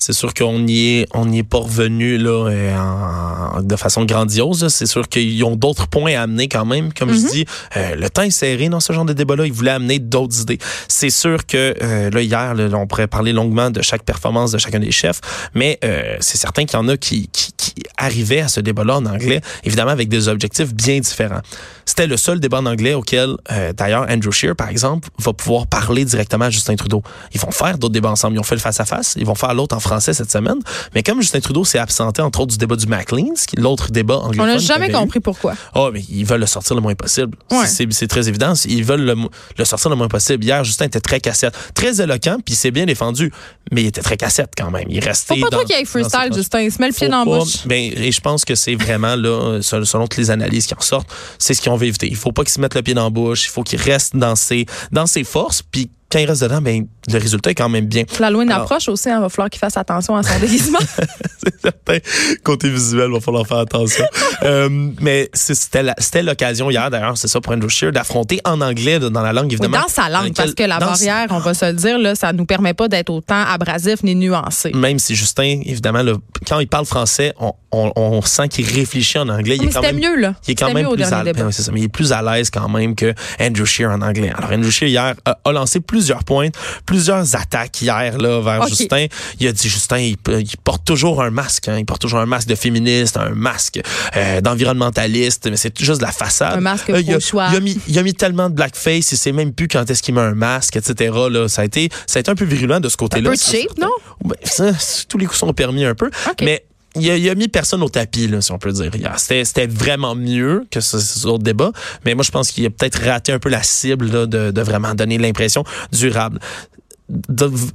C'est 0.00 0.14
sûr 0.14 0.32
qu'on 0.34 0.58
n'y 0.60 1.00
est, 1.00 1.06
on 1.14 1.26
n'y 1.26 1.38
est 1.40 1.42
pas 1.44 1.58
revenu 1.58 2.16
là 2.18 2.48
euh, 2.48 2.76
en, 2.76 3.62
de 3.62 3.76
façon 3.76 4.04
grandiose. 4.06 4.66
C'est 4.68 4.86
sûr 4.86 5.06
qu'ils 5.08 5.44
ont 5.44 5.56
d'autres 5.56 5.86
points 5.88 6.14
à 6.16 6.22
amener 6.22 6.48
quand 6.48 6.64
même. 6.64 6.92
Comme 6.92 7.10
je 7.12 7.18
Mhm. 7.20 7.30
dis, 7.30 7.44
euh, 7.76 7.94
le 7.96 8.08
temps 8.08 8.22
est 8.22 8.30
serré 8.30 8.70
dans 8.70 8.80
ce 8.80 8.92
genre 8.94 9.04
de 9.04 9.12
débat-là. 9.12 9.44
Ils 9.46 9.52
voulaient 9.52 9.70
amener 9.72 9.98
d'autres 9.98 10.40
idées. 10.40 10.58
C'est 10.88 11.10
sûr 11.10 11.44
que 11.46 11.74
euh, 11.82 12.10
là 12.10 12.22
hier, 12.22 12.54
là, 12.54 12.68
on 12.78 12.86
pourrait 12.86 13.08
parler 13.08 13.32
longuement 13.34 13.70
de 13.70 13.82
chaque 13.82 14.02
performance 14.02 14.52
de 14.52 14.58
chacun 14.58 14.80
des 14.80 14.90
chefs, 14.90 15.20
mais 15.54 15.78
euh, 15.84 16.16
c'est 16.20 16.38
certain 16.38 16.64
qu'il 16.64 16.78
y 16.78 16.82
en 16.82 16.88
a 16.88 16.96
qui, 16.96 17.28
qui, 17.28 17.52
qui 17.74 17.82
arrivaient 17.96 18.40
à 18.40 18.48
ce 18.48 18.60
débat-là 18.60 18.96
en 18.96 19.06
anglais, 19.06 19.40
évidemment 19.64 19.90
avec 19.90 20.08
des 20.08 20.28
objectifs 20.28 20.74
bien 20.74 20.98
différents. 21.00 21.40
C'était 21.86 22.06
le 22.06 22.16
seul 22.16 22.38
débat 22.40 22.58
en 22.58 22.66
anglais 22.66 22.94
auquel, 22.94 23.34
euh, 23.50 23.72
d'ailleurs, 23.72 24.06
Andrew 24.08 24.30
Scheer, 24.30 24.54
par 24.54 24.68
exemple, 24.68 25.08
va 25.18 25.32
pouvoir 25.32 25.66
parler 25.66 26.04
directement 26.04 26.44
à 26.44 26.50
Justin 26.50 26.76
Trudeau. 26.76 27.02
Ils 27.34 27.40
vont 27.40 27.50
faire 27.50 27.78
d'autres 27.78 27.92
débats 27.92 28.10
ensemble. 28.10 28.36
Ils 28.36 28.38
ont 28.40 28.44
fait 28.44 28.54
le 28.54 28.60
face-à-face. 28.60 29.14
Ils 29.16 29.26
vont 29.26 29.34
faire 29.34 29.54
l'autre 29.54 29.76
en 29.76 29.80
français 29.80 30.12
cette 30.12 30.30
semaine. 30.30 30.58
Mais 30.94 31.02
comme 31.02 31.20
Justin 31.20 31.40
Trudeau 31.40 31.64
s'est 31.64 31.78
absenté, 31.78 32.22
entre 32.22 32.40
autres, 32.40 32.52
du 32.52 32.58
débat 32.58 32.76
du 32.76 32.86
est 32.90 33.58
l'autre 33.60 33.90
débat 33.90 34.18
On 34.22 34.26
anglophone. 34.26 34.46
n'a 34.52 34.58
jamais 34.58 34.88
eu, 34.88 34.92
compris 34.92 35.20
pourquoi. 35.20 35.54
ah, 35.74 35.88
mais 35.92 36.02
ils 36.08 36.24
veulent 36.24 36.40
le 36.40 36.46
sortir 36.46 36.76
le 36.76 36.82
moins 36.82 36.94
possible. 36.94 37.36
Ouais. 37.50 37.66
C'est 37.66 38.06
très 38.08 38.28
évident. 38.28 38.52
Ils 38.66 38.84
veulent 38.84 39.04
le, 39.04 39.16
le 39.58 39.64
sortir 39.64 39.90
le 39.90 39.96
moins 39.96 40.08
possible. 40.08 40.44
Hier, 40.44 40.62
Justin 40.64 40.86
était 40.86 41.00
très 41.00 41.20
cassette. 41.20 41.54
Très 41.74 42.00
éloquent, 42.00 42.36
puis 42.44 42.54
il 42.54 42.56
s'est 42.56 42.70
bien 42.70 42.86
défendu. 42.86 43.32
Mais 43.72 43.82
il 43.82 43.86
était 43.86 44.02
très 44.02 44.16
cassette 44.16 44.50
quand 44.56 44.70
même. 44.70 44.86
Il 44.88 45.00
restait. 45.04 45.34
Faut 45.34 45.40
pas 45.42 45.50
dans- 45.50 45.56
trop 45.58 45.66
qu'il 45.66 45.76
y 45.76 45.80
ait 45.80 45.84
freestyle, 45.84 46.30
Justin. 46.34 46.60
Il 46.62 46.72
se 46.72 46.80
met 46.80 46.88
le 46.88 46.94
pied 46.94 47.08
dans 47.08 47.24
la 47.24 47.24
bouche. 47.24 47.66
Ben, 47.70 47.92
et 47.96 48.10
je 48.12 48.20
pense 48.20 48.44
que 48.44 48.54
c'est 48.56 48.74
vraiment, 48.74 49.14
là, 49.16 49.60
selon 49.62 50.08
toutes 50.08 50.16
les 50.18 50.30
analyses 50.30 50.66
qui 50.66 50.74
en 50.74 50.80
sortent, 50.80 51.08
c'est 51.38 51.54
ce 51.54 51.62
qu'on 51.62 51.76
veut 51.76 51.86
éviter. 51.86 52.08
Il 52.08 52.16
faut 52.16 52.32
pas 52.32 52.42
qu'il 52.42 52.50
se 52.52 52.60
mette 52.60 52.74
le 52.74 52.82
pied 52.82 52.94
dans 52.94 53.04
la 53.04 53.10
bouche. 53.10 53.46
Il 53.46 53.50
faut 53.50 53.62
qu'il 53.62 53.80
reste 53.80 54.16
dans 54.16 54.34
ses, 54.34 54.66
dans 54.90 55.06
ses 55.06 55.22
forces. 55.24 55.62
Puis 55.62 55.88
quand 56.10 56.18
il 56.18 56.26
reste 56.26 56.42
dedans, 56.42 56.60
ben, 56.60 56.86
le 57.06 57.18
résultat 57.18 57.50
est 57.50 57.54
quand 57.54 57.68
même 57.68 57.86
bien. 57.86 58.02
L'Halloween 58.18 58.50
Alors- 58.50 58.64
approche 58.64 58.88
aussi, 58.88 59.08
il 59.08 59.20
va 59.20 59.28
falloir 59.28 59.48
qu'il 59.48 59.60
fasse 59.60 59.76
attention 59.76 60.16
à 60.16 60.24
son 60.24 60.36
déguisement. 60.40 60.80
c'est 61.44 61.60
certain. 61.62 61.98
Côté 62.42 62.68
visuel, 62.68 63.12
va 63.12 63.20
falloir 63.20 63.46
faire 63.46 63.58
attention. 63.58 64.04
Euh, 64.42 64.70
mais 65.02 65.28
c'était 65.34 65.82
la- 65.82 65.94
l'occasion 66.22 66.70
hier, 66.70 66.88
d'ailleurs, 66.88 67.18
c'est 67.18 67.28
ça 67.28 67.42
pour 67.42 67.52
Andrew 67.52 67.68
Scheer, 67.68 67.92
d'affronter 67.92 68.40
en 68.46 68.62
anglais, 68.62 68.98
dans 68.98 69.20
la 69.20 69.34
langue, 69.34 69.48
Oui, 69.48 69.52
évidemment. 69.56 69.82
dans 69.82 69.88
sa 69.88 70.08
langue, 70.08 70.28
laquelle- 70.28 70.34
parce 70.34 70.54
que 70.54 70.62
la 70.62 70.78
barrière, 70.78 71.26
on 71.28 71.40
va 71.40 71.52
se 71.52 71.66
le 71.66 71.74
dire, 71.74 71.98
là, 71.98 72.14
ça 72.14 72.32
nous 72.32 72.46
permet 72.46 72.72
pas 72.72 72.88
d'être 72.88 73.10
autant 73.10 73.42
abrasif 73.44 74.02
ni 74.02 74.14
nuancé. 74.14 74.72
Même 74.72 74.98
si 74.98 75.14
Justin, 75.14 75.60
évidemment, 75.66 76.02
quand 76.48 76.58
il 76.58 76.68
parle 76.68 76.86
français, 76.86 77.34
on, 77.38 77.52
on- 77.72 77.92
on 77.96 78.22
sent 78.22 78.48
qu'il 78.48 78.66
réfléchit 78.66 79.18
en 79.18 79.28
anglais. 79.28 79.56
Il 79.56 79.62
Mais 79.62 79.68
est 79.70 79.72
quand 79.74 79.82
même, 79.82 79.96
mieux, 80.00 80.16
là. 80.20 80.34
Il 80.46 80.52
est 80.52 80.54
quand 80.54 80.72
même 80.72 80.88
plus 80.92 81.02
à 81.04 81.22
l'aise. 81.22 81.34
débat. 81.34 81.46
Oui, 81.46 81.52
c'est 81.52 81.62
ça, 81.62 81.72
mais 81.72 81.80
il 81.80 81.84
est 81.84 81.88
plus 81.88 82.12
à 82.12 82.22
l'aise 82.22 82.50
quand 82.50 82.68
même 82.68 82.94
que 82.94 83.14
Andrew 83.40 83.64
Scheer 83.64 83.90
en 83.90 84.00
anglais. 84.02 84.32
Alors 84.36 84.50
Andrew 84.52 84.70
Scheer 84.70 84.88
hier 84.88 85.14
a, 85.24 85.38
a 85.44 85.52
lancé 85.52 85.80
plusieurs 85.80 86.24
points, 86.24 86.48
plusieurs 86.86 87.34
attaques 87.36 87.80
hier 87.82 88.18
là 88.18 88.40
vers. 88.40 88.66
Justin. 88.68 89.06
Il 89.38 89.46
a 89.48 89.52
dit 89.52 89.68
Justin, 89.68 89.98
il, 89.98 90.16
il 90.28 90.56
porte 90.62 90.84
toujours 90.84 91.22
un 91.22 91.30
masque, 91.30 91.68
hein. 91.68 91.76
il 91.78 91.84
porte 91.86 92.00
toujours 92.02 92.20
un 92.20 92.26
masque 92.26 92.48
de 92.48 92.54
féministe, 92.54 93.16
un 93.16 93.30
masque 93.30 93.80
euh, 94.16 94.40
d'environnementaliste, 94.40 95.48
mais 95.50 95.56
c'est 95.56 95.78
juste 95.80 96.00
de 96.00 96.06
la 96.06 96.12
façade. 96.12 96.58
Un 96.58 96.60
masque 96.60 96.90
Euh, 96.90 97.00
il, 97.00 97.08
a, 97.10 97.18
pro-choix. 97.18 97.48
il 97.50 97.56
a 97.56 97.60
mis, 97.60 97.78
il 97.88 97.98
a 97.98 98.02
mis 98.02 98.14
tellement 98.14 98.48
de 98.48 98.54
blackface, 98.54 99.12
il 99.12 99.18
sait 99.18 99.32
même 99.32 99.52
plus 99.52 99.68
quand 99.68 99.88
est-ce 99.90 100.02
qu'il 100.02 100.14
met 100.14 100.20
un 100.20 100.34
masque, 100.34 100.76
etc. 100.76 101.12
Là, 101.30 101.48
ça 101.48 101.62
a 101.62 101.64
été, 101.64 101.88
ça 102.06 102.18
a 102.18 102.20
été 102.20 102.30
un 102.30 102.34
peu 102.34 102.44
virulent 102.44 102.80
de 102.80 102.88
ce 102.88 102.94
Un 102.94 102.98
côté-là. 102.98 103.30
peu 103.30 103.36
c'est 103.36 103.60
cheap, 103.62 103.78
non? 103.78 103.90
Ben, 104.24 104.34
ça, 104.44 104.72
tous 105.08 105.18
les 105.18 105.26
coups 105.26 105.38
sont 105.38 105.52
permis 105.52 105.84
un 105.84 105.94
peu. 105.94 106.06
OK. 106.28 106.42
Mais 106.42 106.64
il 106.96 107.10
a, 107.10 107.16
il 107.16 107.28
a 107.28 107.34
mis 107.34 107.48
personne 107.48 107.82
au 107.82 107.88
tapis, 107.88 108.26
là, 108.26 108.40
si 108.40 108.50
on 108.52 108.58
peut 108.58 108.72
dire. 108.72 108.90
C'était, 109.16 109.66
vraiment 109.66 110.14
mieux 110.14 110.64
que 110.70 110.80
ce, 110.80 110.98
ces 110.98 111.26
autres 111.26 111.44
débats. 111.44 111.72
Mais 112.04 112.14
moi, 112.14 112.24
je 112.24 112.30
pense 112.30 112.50
qu'il 112.50 112.66
a 112.66 112.70
peut-être 112.70 113.00
raté 113.04 113.32
un 113.32 113.38
peu 113.38 113.48
la 113.48 113.62
cible 113.62 114.28
de, 114.28 114.60
vraiment 114.60 114.94
donner 114.94 115.18
l'impression 115.18 115.64
durable. 115.92 116.40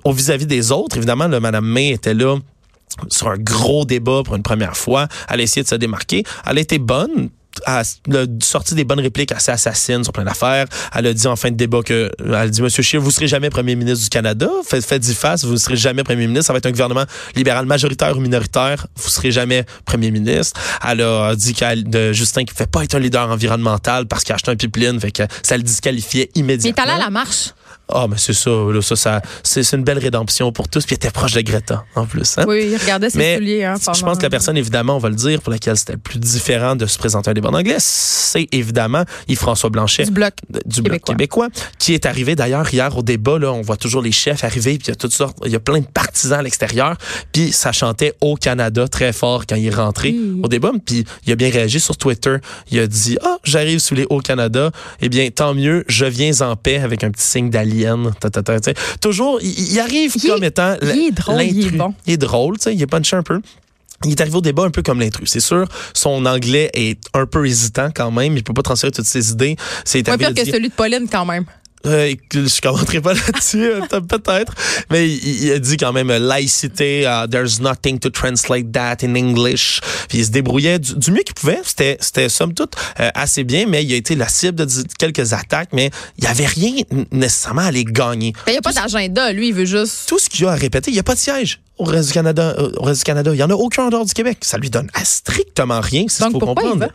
Au 0.03 0.12
vis-à-vis 0.12 0.45
des 0.45 0.71
autres, 0.71 0.97
évidemment, 0.97 1.27
là, 1.27 1.39
Mme 1.39 1.65
May 1.65 1.89
était 1.91 2.13
là 2.13 2.38
sur 3.09 3.29
un 3.29 3.38
gros 3.38 3.85
débat 3.85 4.21
pour 4.23 4.35
une 4.35 4.44
première 4.44 4.77
fois. 4.77 5.07
Elle 5.29 5.39
a 5.39 5.44
essayé 5.44 5.63
de 5.63 5.67
se 5.67 5.75
démarquer. 5.75 6.23
Elle 6.45 6.57
a 6.57 6.62
été 6.62 6.77
bonne. 6.77 7.29
Elle 7.68 8.18
a 8.18 8.25
sorti 8.42 8.75
des 8.75 8.84
bonnes 8.84 9.00
répliques 9.00 9.31
assez 9.31 9.52
assassines 9.52 10.04
sur 10.04 10.13
plein 10.13 10.24
d'affaires. 10.24 10.66
Elle 10.94 11.07
a 11.07 11.13
dit 11.13 11.28
en 11.28 11.36
fin 11.36 11.52
de 11.52 11.56
débat 11.56 11.81
que, 11.84 12.12
elle 12.24 12.34
a 12.34 12.48
dit, 12.48 12.62
Monsieur 12.62 12.84
Scheer, 12.84 13.02
vous 13.02 13.12
serez 13.12 13.28
jamais 13.28 13.50
premier 13.50 13.75
ministre 13.75 14.04
du 14.04 14.10
Canada. 14.10 14.50
Faites, 14.66 14.86
faites 14.86 15.06
face, 15.13 15.44
vous 15.44 15.54
ne 15.54 15.57
serez 15.57 15.75
jamais 15.75 16.04
premier 16.04 16.28
ministre. 16.28 16.48
Ça 16.48 16.54
va 16.54 16.57
être 16.57 16.66
un 16.66 16.72
gouvernement 16.72 17.06
libéral 17.36 17.66
majoritaire 17.66 18.18
ou 18.18 18.22
minoritaire. 18.22 18.88
Vous 18.96 19.10
serez 19.10 19.31
jamais 19.31 19.66
premier 19.86 20.12
ministre. 20.12 20.60
Elle 20.88 21.02
a 21.02 21.36
dit 21.36 21.54
qu'elle, 21.54 21.84
de 21.90 22.13
Justin 22.13 22.44
qui 22.44 22.54
fait 22.54 22.69
pas 22.69 22.84
être 22.84 22.96
un 22.96 23.00
leader 23.00 23.30
environnemental 23.30 24.06
parce 24.08 24.24
qu'il 24.24 24.34
a 24.34 24.36
acheté 24.36 24.51
un 24.51 24.56
pipeline, 24.56 25.00
fait 25.00 25.12
que 25.12 25.24
ça 25.44 25.58
le 25.58 25.63
disqualifiait 25.63 26.30
Mais 26.36 26.42
immédiatement. 26.42 26.84
allé 26.84 26.94
à 26.94 26.98
la 27.06 27.10
marche. 27.10 27.54
Ah, 27.92 28.08
mais 28.10 28.18
c'est 28.18 28.34
ça, 28.34 28.50
là, 28.50 28.82
ça, 28.82 28.96
ça 28.96 29.22
c'est 29.44 29.72
une 29.74 29.84
belle 29.84 30.00
rédemption 30.00 30.52
pour 30.52 30.68
tous. 30.68 30.86
Puis 30.86 30.96
il 30.96 30.98
était 30.98 31.12
proche 31.12 31.34
de 31.34 31.42
Greta, 31.42 31.86
en 31.96 32.06
plus. 32.06 32.38
Hein? 32.38 32.46
Oui, 32.48 32.70
il 32.72 32.78
regardait 32.78 33.10
ses 33.10 33.18
Mais 33.18 33.36
souliers. 33.36 33.64
Hein, 33.64 33.76
je 33.80 34.02
pense 34.02 34.18
que 34.18 34.24
la 34.24 34.30
personne, 34.30 34.58
évidemment, 34.58 34.96
on 34.96 35.00
va 35.00 35.10
le 35.10 35.16
dire, 35.16 35.42
pour 35.42 35.52
laquelle 35.52 35.78
c'était 35.78 35.94
le 35.94 36.00
plus 36.00 36.20
différent 36.20 36.76
de 36.76 36.86
se 36.86 36.98
présenter 36.98 37.30
un 37.30 37.34
débat 37.34 37.50
en 37.50 37.54
anglais, 37.54 37.78
c'est 37.80 38.48
évidemment 38.52 39.04
Yves-François 39.28 39.70
Blanchet 39.70 40.06
Du 40.06 40.12
bloc. 40.12 40.34
du 40.66 40.82
Bloc 40.82 41.02
québécois. 41.04 41.48
québécois, 41.48 41.48
qui 41.80 41.94
est 41.94 42.06
arrivé 42.06 42.36
d'ailleurs 42.36 42.72
hier 42.74 42.98
au 42.98 43.04
débat. 43.04 43.38
Là, 43.40 43.52
on 43.52 43.62
voit 43.62 43.78
toujours 43.78 44.02
les 44.02 44.12
chefs 44.12 44.44
arriver, 44.44 44.78
puis 44.78 44.88
il 44.88 44.90
y 44.90 44.94
a 44.94 44.96
toutes 44.96 45.14
sortes, 45.14 45.38
il 45.46 45.52
y 45.52 45.56
a 45.56 45.60
plein 45.60 45.80
de 45.80 45.86
partisans 45.86 46.40
à 46.40 46.42
l'extérieur. 46.44 46.98
Puis 47.32 47.52
ça 47.52 47.72
chantait 47.72 48.14
au 48.22 48.36
Canada 48.36 48.88
très 48.88 49.14
fort 49.14 49.46
quand 49.46 49.56
il 49.56 49.68
est 49.68 49.76
rentré 49.76 50.16
au 50.44 50.48
débat. 50.48 50.72
Puis 50.86 51.06
il 51.26 51.32
a 51.32 51.36
bien 51.36 51.50
réagi 51.50 51.80
sur 51.80 51.98
Twitter. 51.98 52.38
Il 52.72 52.80
a 52.80 52.88
dit 52.88 53.18
ah 53.24 53.38
j'arrive 53.44 53.80
sous 53.80 53.96
les 53.96 54.06
hauts 54.10 54.22
Canada. 54.22 54.72
Eh 55.02 55.10
bien 55.10 55.30
tant 55.30 55.54
mieux, 55.54 55.84
je 55.88 56.06
viens 56.06 56.42
en 56.42 56.56
paix 56.56 56.80
avec 56.80 57.04
un 57.04 57.12
petit 57.12 57.26
signe 57.26 57.50
Ta, 58.19 58.30
ta, 58.30 58.44
ta. 58.44 58.74
Toujours, 59.01 59.39
il, 59.42 59.72
il 59.74 59.80
arrive 59.80 60.13
Il 60.16 60.25
est- 60.25 60.30
comme 60.30 60.44
étant 60.44 60.75
il 60.81 60.89
est 61.07 61.12
drôle, 61.12 61.42
il 61.42 61.50
est 61.50 61.62
l'intrus. 61.62 61.77
bon. 61.77 61.94
Il 62.06 62.13
est 62.13 62.18
drôle, 62.18 62.57
tu 62.57 62.63
sais, 62.63 62.75
il 62.75 62.81
est 62.81 62.88
punché 62.88 63.16
un 63.16 63.24
peu. 63.24 63.42
Il 64.04 64.12
est 64.12 64.22
arrivé 64.22 64.36
au 64.36 64.42
débat 64.42 64.63
un 64.63 64.69
peu 64.72 64.81
comme 64.83 65.00
l'intrus. 65.00 65.30
C'est 65.31 65.39
sûr, 65.39 65.68
son 65.94 66.25
anglais 66.25 66.69
est 66.74 67.00
un 67.13 67.25
peu 67.25 67.48
hésitant 67.48 67.89
quand 67.95 68.12
même. 68.12 68.36
Il 68.38 68.44
peut 68.44 68.54
pas 68.54 68.62
transférer 68.62 68.92
toutes 68.92 69.06
ses 69.06 69.31
idées. 69.31 69.56
C'est 69.86 70.07
arrivé 70.10 70.25
pire 70.33 70.44
que 70.44 70.51
celui 70.51 70.69
de 70.69 70.74
Pauline, 70.74 71.07
quand 71.12 71.25
même. 71.25 71.45
Euh, 71.86 72.14
je 72.34 72.62
commenterai 72.62 73.02
pas 73.02 73.14
là-dessus, 73.14 73.64
euh, 73.72 73.82
peut-être. 74.02 74.54
Mais 74.92 75.08
il, 75.10 75.44
il 75.46 75.52
a 75.52 75.60
dit 75.60 75.78
quand 75.78 75.94
même 75.94 76.10
euh, 76.10 76.20
laïcité, 76.20 77.02
uh, 77.04 77.30
there's 77.30 77.60
nothing 77.60 78.00
to 78.00 78.10
translate 78.10 78.72
that 78.72 78.98
in 79.04 79.16
English. 79.16 79.80
Puis 80.10 80.20
il 80.20 80.26
se 80.26 80.32
débrouillait 80.32 80.80
du, 80.80 80.96
du 80.96 81.12
mieux 81.12 81.24
qu'il 81.24 81.36
pouvait. 81.36 81.60
C'était, 81.64 81.98
c'était 82.00 82.30
somme 82.30 82.54
toute 82.54 82.74
euh, 83.00 83.10
assez 83.14 83.44
bien, 83.44 83.66
mais 83.68 83.84
il 83.84 83.94
a 83.94 83.96
été 83.96 84.16
la 84.16 84.28
cible 84.28 84.66
de 84.66 84.68
quelques 84.98 85.34
attaques, 85.34 85.70
mais 85.74 85.90
il 86.18 86.24
y 86.24 86.28
avait 86.28 86.46
rien 86.46 86.74
nécessairement 87.12 87.62
à 87.64 87.72
les 87.72 87.86
gagner. 87.86 88.34
Il 88.48 88.52
n'y 88.52 88.58
a 88.58 88.62
pas 88.62 88.74
d'agenda. 88.74 89.32
Lui, 89.32 89.50
il 89.50 89.54
veut 89.54 89.66
juste. 89.66 90.08
Tout 90.08 90.20
ce 90.20 90.30
qu'il 90.30 90.46
a 90.46 90.52
à 90.52 90.56
répéter, 90.56 90.92
il 90.92 90.96
n'y 90.96 91.00
a 91.00 91.04
pas 91.04 91.16
de 91.16 91.20
siège 91.20 91.62
au 91.78 91.84
reste 91.84 92.08
du 92.08 92.14
Canada. 92.14 92.56
euh, 92.58 92.72
au 92.78 92.84
reste 92.84 93.02
du 93.02 93.04
Canada, 93.04 93.32
il 93.34 93.38
y 93.38 93.44
en 93.44 93.50
a 93.50 93.54
aucun 93.54 93.84
en 93.86 93.90
dehors 93.90 94.06
du 94.06 94.14
Québec. 94.14 94.38
Ça 94.42 94.58
lui 94.58 94.70
donne 94.70 94.90
à 94.94 95.04
strictement 95.04 95.82
rien. 95.82 96.06
C'est 96.08 96.24
ce 96.24 96.30
qu'il 96.30 96.40
faut 96.40 96.46
comprendre. 96.46 96.88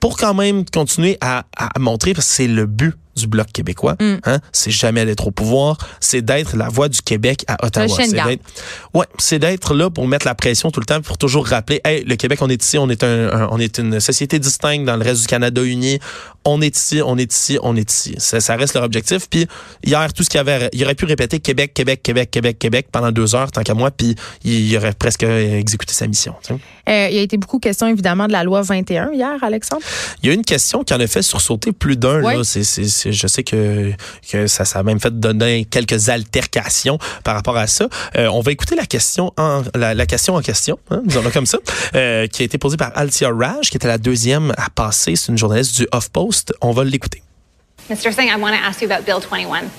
Pour 0.00 0.16
quand 0.16 0.34
même 0.34 0.64
continuer 0.68 1.16
à, 1.20 1.44
à 1.56 1.78
montrer, 1.78 2.12
parce 2.12 2.26
que 2.26 2.32
c'est 2.34 2.48
le 2.48 2.66
but 2.66 2.94
du 3.16 3.26
Bloc 3.26 3.46
québécois, 3.52 3.96
Mm. 4.00 4.16
hein, 4.24 4.38
c'est 4.52 4.70
jamais 4.70 5.04
d'être 5.04 5.26
au 5.26 5.30
pouvoir, 5.30 5.76
c'est 6.00 6.22
d'être 6.22 6.56
la 6.56 6.68
voix 6.68 6.88
du 6.88 7.02
Québec 7.02 7.44
à 7.48 7.64
Ottawa. 7.64 7.86
C'est 8.10 8.16
d'être- 8.28 8.44
ouais, 8.94 9.06
c'est 9.18 9.38
d'être 9.38 9.74
là 9.74 9.90
pour 9.90 10.06
mettre 10.08 10.26
la 10.26 10.34
pression 10.34 10.70
tout 10.70 10.80
le 10.80 10.86
temps, 10.86 11.00
pour 11.00 11.18
toujours 11.18 11.46
rappeler, 11.46 11.80
hey, 11.84 12.04
le 12.04 12.16
Québec, 12.16 12.38
on 12.42 12.48
est 12.48 12.62
ici, 12.62 12.78
on 12.78 12.88
est 12.90 13.04
un, 13.04 13.28
un- 13.32 13.48
on 13.50 13.58
est 13.58 13.78
une 13.78 14.00
société 14.00 14.38
distincte 14.38 14.84
dans 14.86 14.96
le 14.96 15.02
reste 15.04 15.20
du 15.22 15.26
Canada 15.26 15.62
uni. 15.62 15.98
On 16.44 16.60
est 16.60 16.76
ici, 16.76 17.00
on 17.04 17.16
est 17.18 17.32
ici, 17.32 17.58
on 17.62 17.76
est 17.76 17.88
ici. 17.88 18.14
Ça, 18.18 18.40
ça 18.40 18.56
reste 18.56 18.74
leur 18.74 18.82
objectif. 18.82 19.28
Puis 19.30 19.46
hier, 19.84 20.12
tout 20.12 20.24
ce 20.24 20.28
qu'il 20.30 20.38
y 20.38 20.40
avait, 20.40 20.68
il 20.72 20.82
aurait 20.84 20.96
pu 20.96 21.04
répéter 21.04 21.38
Québec, 21.38 21.72
Québec, 21.72 22.00
Québec, 22.02 22.30
Québec, 22.32 22.58
Québec 22.58 22.86
pendant 22.90 23.12
deux 23.12 23.34
heures, 23.36 23.52
tant 23.52 23.62
qu'à 23.62 23.74
moi, 23.74 23.90
puis 23.92 24.16
il 24.44 24.76
aurait 24.76 24.92
presque 24.92 25.22
exécuté 25.22 25.92
sa 25.92 26.06
mission. 26.08 26.34
tu 26.42 26.54
sais. 26.54 26.60
Euh, 26.88 27.08
il 27.10 27.16
y 27.16 27.18
a 27.20 27.22
été 27.22 27.36
beaucoup 27.36 27.60
question, 27.60 27.86
évidemment, 27.86 28.26
de 28.26 28.32
la 28.32 28.42
loi 28.42 28.62
21 28.62 29.12
hier, 29.12 29.36
Alexandre. 29.42 29.82
Il 30.22 30.28
y 30.28 30.30
a 30.30 30.34
une 30.34 30.44
question 30.44 30.82
qui 30.82 30.92
en 30.94 31.00
a 31.00 31.06
fait 31.06 31.22
sursauter 31.22 31.70
plus 31.72 31.96
d'un. 31.96 32.20
Ouais. 32.22 32.36
là. 32.36 32.42
C'est- 32.44 32.74
je 33.10 33.26
sais 33.26 33.42
que, 33.42 33.92
ça, 34.46 34.64
ça 34.64 34.78
a 34.78 34.82
même 34.82 35.00
fait 35.00 35.18
donner 35.18 35.64
quelques 35.64 36.08
altercations 36.08 36.98
par 37.24 37.34
rapport 37.34 37.56
à 37.56 37.66
ça. 37.66 37.88
Euh, 38.16 38.28
on 38.28 38.40
va 38.40 38.52
écouter 38.52 38.76
la 38.76 38.86
question 38.86 39.32
en, 39.36 39.62
la, 39.74 39.94
la 39.94 40.06
question 40.06 40.34
en 40.34 40.42
question, 40.42 40.78
hein, 40.90 41.02
disons-le 41.04 41.30
comme 41.30 41.46
ça, 41.46 41.58
euh, 41.94 42.26
qui 42.26 42.42
a 42.42 42.44
été 42.44 42.58
posée 42.58 42.76
par 42.76 42.92
Altia 42.94 43.30
Raj, 43.30 43.70
qui 43.70 43.76
était 43.76 43.88
la 43.88 43.98
deuxième 43.98 44.52
à 44.56 44.70
passer. 44.70 45.16
C'est 45.16 45.32
une 45.32 45.38
journaliste 45.38 45.76
du 45.76 45.88
HuffPost. 45.94 46.52
On 46.60 46.72
va 46.72 46.84
l'écouter. 46.84 47.22
Mr. 47.90 48.12
Singh, 48.12 48.28
I 48.28 48.36
want 48.36 48.54
to 48.54 48.62
ask 48.62 48.80
you 48.80 48.90
about 48.90 49.04
Bill 49.04 49.20
21. 49.20 49.70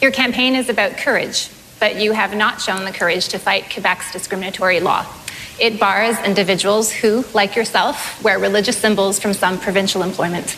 Your 0.00 0.12
campaign 0.12 0.54
is 0.54 0.68
about 0.68 0.96
courage, 0.96 1.48
but 1.80 1.96
you 1.96 2.12
have 2.12 2.36
not 2.36 2.60
shown 2.60 2.84
the 2.84 2.92
courage 2.92 3.28
to 3.28 3.38
fight 3.38 3.64
Quebec's 3.70 4.12
discriminatory 4.12 4.80
law. 4.80 5.04
It 5.58 5.78
bars 5.78 6.18
individuals 6.24 6.92
who, 6.92 7.24
like 7.32 7.54
yourself, 7.56 8.22
wear 8.22 8.38
religious 8.38 8.76
symbols 8.76 9.20
from 9.20 9.32
some 9.32 9.58
provincial 9.58 10.02
employment. 10.02 10.56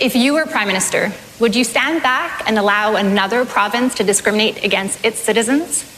If 0.00 0.16
you 0.16 0.34
were 0.34 0.44
Prime 0.44 0.66
Minister, 0.66 1.12
would 1.38 1.54
you 1.54 1.62
stand 1.62 2.02
back 2.02 2.42
and 2.48 2.58
allow 2.58 2.96
another 2.96 3.44
province 3.44 3.94
to 3.94 4.04
discriminate 4.04 4.64
against 4.64 5.04
its 5.04 5.20
citizens? 5.20 5.93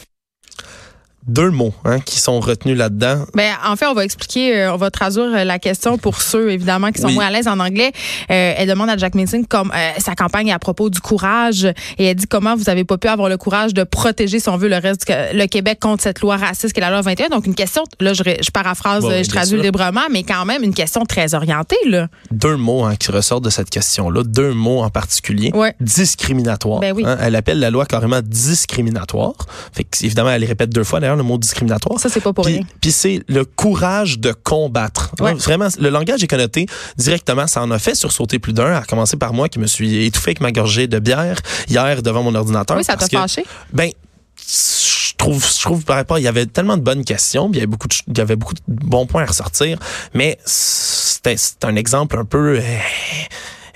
Deux 1.27 1.49
mots 1.51 1.73
hein, 1.85 1.99
qui 1.99 2.19
sont 2.19 2.39
retenus 2.39 2.77
là-dedans. 2.77 3.25
Ben, 3.33 3.53
en 3.65 3.75
fait, 3.75 3.85
on 3.87 3.93
va 3.93 4.03
expliquer, 4.05 4.57
euh, 4.61 4.73
on 4.73 4.77
va 4.77 4.89
traduire 4.91 5.25
euh, 5.35 5.43
la 5.43 5.59
question 5.59 5.97
pour 5.97 6.21
ceux, 6.21 6.51
évidemment, 6.51 6.91
qui 6.91 7.01
sont 7.01 7.07
Oui. 7.07 7.15
moins 7.15 7.27
à 7.27 7.31
l'aise 7.31 7.47
en 7.47 7.59
anglais. 7.59 7.91
Euh, 8.31 8.53
elle 8.57 8.67
demande 8.67 8.89
à 8.89 8.97
Jack 8.97 9.13
Meeting 9.15 9.45
comme 9.45 9.71
euh, 9.75 9.89
sa 9.99 10.15
campagne 10.15 10.51
à 10.51 10.59
propos 10.59 10.89
du 10.89 10.99
courage 11.01 11.65
et 11.97 12.05
elle 12.05 12.15
dit 12.15 12.27
comment 12.27 12.55
vous 12.55 12.69
avez 12.69 12.83
pas 12.85 12.97
pu 12.97 13.07
avoir 13.07 13.29
le 13.29 13.37
courage 13.37 13.73
de 13.73 13.83
protéger, 13.83 14.39
si 14.39 14.49
on 14.49 14.57
veut, 14.57 14.69
le 14.69 14.77
reste 14.77 15.05
du 15.07 15.13
le 15.37 15.45
Québec 15.47 15.79
contre 15.81 16.03
cette 16.03 16.21
loi 16.21 16.37
raciste 16.37 16.73
qui 16.73 16.79
est 16.79 16.81
la 16.81 16.89
loi 16.91 17.01
21. 17.01 17.29
Donc, 17.29 17.45
une 17.45 17.55
question, 17.55 17.83
là, 17.99 18.13
je, 18.13 18.23
paraphrase, 18.53 19.03
Bon, 19.03 19.09
oui, 19.09 19.23
je 19.23 19.29
traduis 19.29 19.61
librement, 19.61 20.01
mais 20.11 20.23
quand 20.23 20.45
même 20.45 20.63
une 20.63 20.73
question 20.73 21.03
très 21.05 21.33
orientée, 21.35 21.75
là. 21.87 22.07
Deux 22.31 22.55
mots 22.55 22.85
hein, 22.85 22.95
qui 22.95 23.11
ressortent 23.11 23.43
de 23.43 23.49
cette 23.49 23.69
question-là, 23.69 24.23
deux 24.23 24.53
mots 24.53 24.81
en 24.81 24.89
particulier. 24.89 25.51
Ouais. 25.53 25.73
Discriminatoire. 25.81 26.79
Ben 26.79 26.93
oui. 26.95 27.03
hein. 27.05 27.17
elle 27.21 27.35
appelle 27.35 27.59
la 27.59 27.69
loi 27.69 27.85
carrément 27.85 28.21
discriminatoire. 28.23 29.33
Fait 29.73 29.83
que, 29.83 30.05
évidemment, 30.05 30.29
elle 30.29 30.41
les 30.41 30.47
répète 30.47 30.69
deux 30.69 30.83
fois 30.83 30.99
d'ailleurs 30.99 31.16
le 31.17 31.23
mot 31.23 31.37
discriminatoire. 31.37 31.99
Ça, 31.99 32.09
c'est 32.09 32.21
pas 32.21 32.33
pour 32.33 32.45
Puis, 32.45 32.55
rien. 32.55 32.63
puis 32.81 32.91
c'est 32.91 33.21
le 33.27 33.45
courage 33.45 34.19
de 34.19 34.31
combattre. 34.31 35.11
Ouais. 35.19 35.31
Hein, 35.31 35.35
Vraiment, 35.35 35.67
le 35.79 35.89
langage 35.89 36.23
est 36.23 36.27
connoté 36.27 36.67
directement. 36.97 37.47
Ça 37.47 37.61
en 37.61 37.71
a 37.71 37.79
fait 37.79 37.95
sursauter 37.95 38.39
plus 38.39 38.53
d'un, 38.53 38.73
à 38.75 38.83
commencer 38.83 39.17
par 39.17 39.33
moi 39.33 39.49
qui 39.49 39.59
me 39.59 39.67
suis 39.67 40.05
étouffé 40.05 40.29
avec 40.29 40.41
ma 40.41 40.51
gorgée 40.51 40.87
de 40.87 40.99
bière 40.99 41.39
hier 41.67 42.01
devant 42.01 42.23
mon 42.23 42.35
ordinateur. 42.35 42.77
Oui, 42.77 42.83
ça 42.83 42.95
t'a 42.95 43.07
fâché? 43.07 43.45
Ben, 43.73 43.91
je 44.39 45.13
trouve, 45.17 45.45
je 45.45 45.61
trouve 45.61 45.83
par 45.83 45.95
rapport, 45.95 46.19
il 46.19 46.23
y 46.23 46.27
avait 46.27 46.45
tellement 46.45 46.77
de 46.77 46.83
bonnes 46.83 47.03
questions, 47.03 47.49
puis 47.49 47.57
il 47.57 47.61
y 47.61 47.63
avait 47.63 47.67
beaucoup 47.67 47.87
de, 47.87 47.95
il 48.07 48.17
y 48.17 48.21
avait 48.21 48.35
beaucoup 48.35 48.53
de 48.53 48.61
bons 48.67 49.07
points 49.07 49.23
à 49.23 49.25
ressortir, 49.25 49.79
mais 50.13 50.37
c'était 50.45 51.35
c'est 51.37 51.65
un 51.65 51.75
exemple 51.75 52.17
un 52.19 52.25
peu 52.25 52.59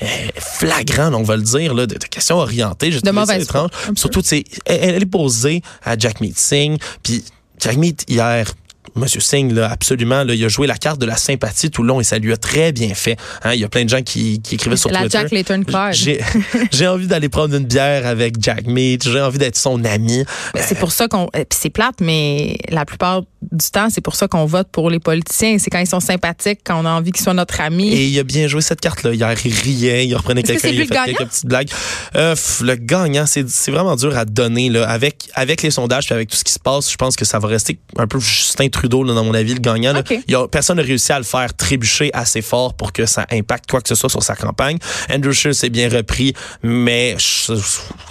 euh, 0.02 0.06
euh, 0.06 0.30
flagrant, 0.40 1.14
on 1.14 1.24
va 1.24 1.36
le 1.38 1.44
dire, 1.44 1.74
là, 1.74 1.86
de, 1.86 1.96
de 1.96 2.06
questions 2.06 2.38
orientées. 2.38 2.92
J'ai 2.92 3.02
De 3.02 3.12
mauvaise 3.12 3.44
étrange. 3.44 3.70
Surtout, 3.96 4.22
elle, 4.32 4.44
elle 4.66 5.02
est 5.04 5.06
posée 5.06 5.62
à 5.84 5.98
Jack 5.98 6.22
Meet 6.22 6.38
Singh, 6.38 6.78
puis 7.04 7.24
Jack 7.60 7.78
Meet 7.78 8.06
hier. 8.10 8.52
Monsieur 8.96 9.22
Singh, 9.22 9.54
là, 9.54 9.70
absolument, 9.72 10.24
là, 10.26 10.34
il 10.34 10.44
a 10.44 10.50
joué 10.50 10.68
la 10.68 10.76
carte 10.76 11.00
de 11.00 11.06
la 11.06 11.16
sympathie 11.16 11.70
tout 11.70 11.82
le 11.84 11.88
long 11.90 12.02
et 12.02 12.04
ça 12.04 12.18
lui 12.18 12.34
a 12.34 12.38
très 12.38 12.74
bien 12.74 12.94
fait. 12.94 13.16
Hein, 13.44 13.54
il 13.54 13.62
y 13.62 13.64
a 13.64 13.70
plein 13.70 13.86
de 13.86 13.90
gens 13.90 14.02
qui, 14.02 14.42
qui 14.42 14.56
écrivaient 14.56 14.76
sur 14.76 14.90
La 14.90 15.02
Twitter. 15.02 15.20
Jack 15.20 15.32
Layton 15.32 15.64
card. 15.64 15.94
J'ai 15.94 16.20
j'ai 16.72 16.88
envie 16.88 17.08
d'aller 17.08 17.30
prendre 17.30 17.56
une 17.56 17.66
bière 17.66 18.06
avec 18.06 18.36
Jack 18.42 18.66
Meat. 18.66 19.04
J'ai 19.08 19.22
envie 19.22 19.38
d'être 19.38 19.56
son 19.56 19.86
ami. 19.86 20.26
Ben, 20.54 20.64
c'est 20.68 20.78
pour 20.78 20.92
ça 20.92 21.08
qu'on. 21.08 21.26
euh, 21.36 21.46
Puis 21.48 21.60
c'est 21.62 21.70
plate, 21.70 22.02
mais 22.02 22.58
la 22.70 22.84
plupart 22.84 23.22
du 23.52 23.70
temps, 23.70 23.90
c'est 23.90 24.02
pour 24.02 24.16
ça 24.16 24.28
qu'on 24.28 24.46
vote 24.46 24.68
pour 24.72 24.90
les 24.90 25.00
politiciens. 25.00 25.58
C'est 25.60 25.70
quand 25.70 25.80
ils 25.80 25.88
sont 25.88 26.00
sympathiques, 26.00 26.60
quand 26.64 26.82
on 26.82 26.86
a 26.86 26.90
envie 26.92 27.12
qu'ils 27.12 27.24
soient 27.24 27.34
notre 27.34 27.60
ami. 27.62 27.90
Et 27.94 28.06
il 28.08 28.18
a 28.20 28.24
bien 28.24 28.48
joué 28.48 28.62
cette 28.62 28.80
carte-là. 28.82 29.14
Hier, 29.14 29.36
il 29.46 29.54
riait, 29.54 30.08
il 30.08 30.16
reprenait 30.16 30.44
quelqu'un, 30.44 30.70
il 30.70 30.82
a 30.82 30.86
fait 30.86 31.14
quelques 31.18 31.30
petites 31.30 31.46
blagues. 31.46 31.70
Euh, 32.16 32.36
le 32.62 32.76
gagnant, 32.76 33.26
c'est 33.26 33.44
vraiment 33.72 33.96
dur 33.96 34.18
à 34.18 34.26
donner. 34.26 34.70
Là. 34.70 34.88
Avec, 34.90 35.30
avec 35.34 35.62
les 35.64 35.72
sondages 35.72 36.06
puis 36.06 36.14
avec 36.14 36.30
tout 36.30 36.38
ce 36.38 36.44
qui 36.44 36.54
se 36.54 36.60
passe, 36.60 36.90
je 36.92 36.96
pense 36.96 37.16
que 37.16 37.26
ça 37.26 37.40
va 37.40 37.48
rester 37.48 37.80
un 37.98 38.08
peu 38.08 38.20
Justin 38.20 38.70
Trudeau, 38.70 39.04
là, 39.04 39.14
dans 39.14 39.24
mon 39.24 39.34
avis, 39.34 39.54
le 39.54 39.60
gagnant. 39.60 39.94
là. 39.94 40.00
OK. 40.00 40.12
Il 40.28 40.32
y 40.32 40.36
a, 40.36 40.48
personne 40.48 40.78
n'a 40.78 40.84
réussi 40.84 41.12
à 41.12 41.18
le 41.18 41.26
faire 41.26 41.54
trébucher 41.54 42.10
assez 42.14 42.42
fort 42.42 42.74
pour 42.74 42.92
que 42.94 43.06
ça 43.06 43.26
impacte 43.32 43.70
quoi 43.70 43.82
que 43.82 43.90
ce 43.90 43.96
soit 43.96 44.10
sur 44.10 44.24
sa 44.24 44.36
campagne. 44.36 44.78
Andrew 45.14 45.32
Scheer 45.34 45.54
s'est 45.56 45.70
bien 45.70 45.90
repris, 45.90 46.34
mais 46.64 47.16
je- 47.18 47.54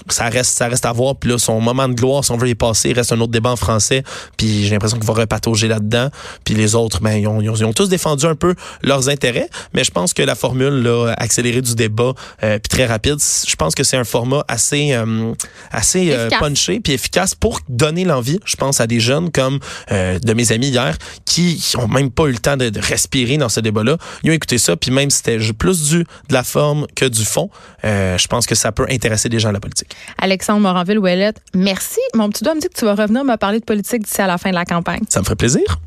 ça 0.09 0.29
reste, 0.29 0.57
ça 0.59 0.69
reste 0.69 0.85
à 0.87 0.93
voir. 0.93 1.17
Puis 1.17 1.31
là, 1.31 1.39
son 1.39 1.61
moment 1.61 1.89
de 1.89 1.95
gloire, 1.95 2.25
si 2.25 2.31
on 2.33 2.37
veut 2.37 2.49
y 2.49 2.55
passer, 2.55 2.91
il 2.91 2.95
reste 2.97 3.13
un 3.13 3.21
autre 3.21 3.33
débat 3.33 3.51
en 3.51 3.57
français. 3.57 4.03
Puis 4.37 4.65
j'ai 4.65 4.71
l'impression 4.71 4.99
qu'il 4.99 5.07
va 5.07 5.15
repatauger 5.31 5.69
là-dedans. 5.69 6.11
Puis 6.45 6.55
les 6.55 6.75
autres, 6.75 7.01
ben, 7.01 7.13
ils 7.13 7.27
ont, 7.29 7.41
ils 7.41 7.49
ont- 7.51 7.55
ils 7.55 7.65
ont 7.65 7.73
tous 7.73 7.89
défendu 7.89 8.27
un 8.27 8.35
peu 8.35 8.55
leurs 8.83 9.09
intérêts. 9.09 9.49
Mais 9.75 9.85
je 9.85 9.91
pense 9.91 10.13
que 10.13 10.23
la 10.23 10.35
formule 10.35 10.83
là, 10.83 11.15
accélérée 11.17 11.63
du 11.63 11.75
débat, 11.75 12.13
euh, 12.43 12.59
puis 12.59 12.69
très 12.69 12.87
rapide, 12.87 13.19
je 13.47 13.55
pense 13.57 13.75
que 13.75 13.85
c'est 13.85 13.97
un 13.97 14.05
format 14.05 14.45
assez, 14.49 14.93
euh, 14.93 15.33
assez 15.71 16.13
euh, 16.13 16.29
punché 16.41 16.81
puis 16.81 16.93
efficace 16.95 17.35
pour 17.35 17.61
donner 17.69 18.05
l'envie, 18.05 18.41
je 18.45 18.57
pense, 18.57 18.81
à 18.81 18.87
des 18.87 18.99
jeunes 19.01 19.31
comme 19.31 19.59
euh, 19.93 20.19
de 20.19 20.33
mes 20.35 20.51
amis 20.53 20.69
hier 20.69 20.97
qui 21.25 21.63
ont 21.79 21.87
même 21.89 22.11
pas 22.11 22.25
eu 22.25 22.33
le 22.33 22.39
temps 22.39 22.57
de, 22.57 22.69
de 22.71 22.81
respirer 22.81 23.37
dans 23.37 23.49
ce 23.49 23.61
débat-là. 23.61 23.97
Ils 24.25 24.31
ont 24.31 24.35
écouté 24.35 24.59
ça, 24.59 24.77
puis 24.77 24.91
même 24.91 25.11
si 25.11 25.19
c'était 25.19 25.39
plus 25.53 25.83
du 25.91 25.99
de 26.01 26.35
la 26.35 26.43
forme 26.43 26.87
que 26.97 27.05
du 27.05 27.25
fond, 27.25 27.51
je 27.85 28.27
pense 28.27 28.47
que 28.47 28.55
ça 28.55 28.73
peut 28.73 28.87
intéresser 28.91 29.29
des 29.29 29.39
gens 29.39 29.51
à 29.51 29.53
la 29.53 29.61
politique. 29.61 29.95
Alexandre 30.19 30.61
Moranville-Ouellette, 30.61 31.37
merci. 31.55 32.01
Mon 32.15 32.29
petit 32.31 32.43
doigt 32.45 32.55
me 32.55 32.61
dit 32.61 32.69
que 32.69 32.79
tu 32.79 32.85
vas 32.85 32.95
revenir 32.95 33.25
me 33.25 33.37
parler 33.37 33.61
de 33.61 33.65
politique 33.65 34.03
d'ici 34.05 34.21
à 34.23 34.27
la 34.27 34.39
fin 34.39 34.51
de 34.51 34.55
la 34.55 34.65
campagne. 34.65 35.01
Ça 35.21 35.23
me 35.23 35.27
ferait 35.27 35.37
plaisir. 35.37 35.79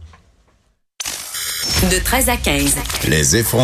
De 1.90 1.98
13 1.98 2.30
à 2.30 2.38
15. 2.38 2.76
Les 3.08 3.36
effrontés. 3.36 3.50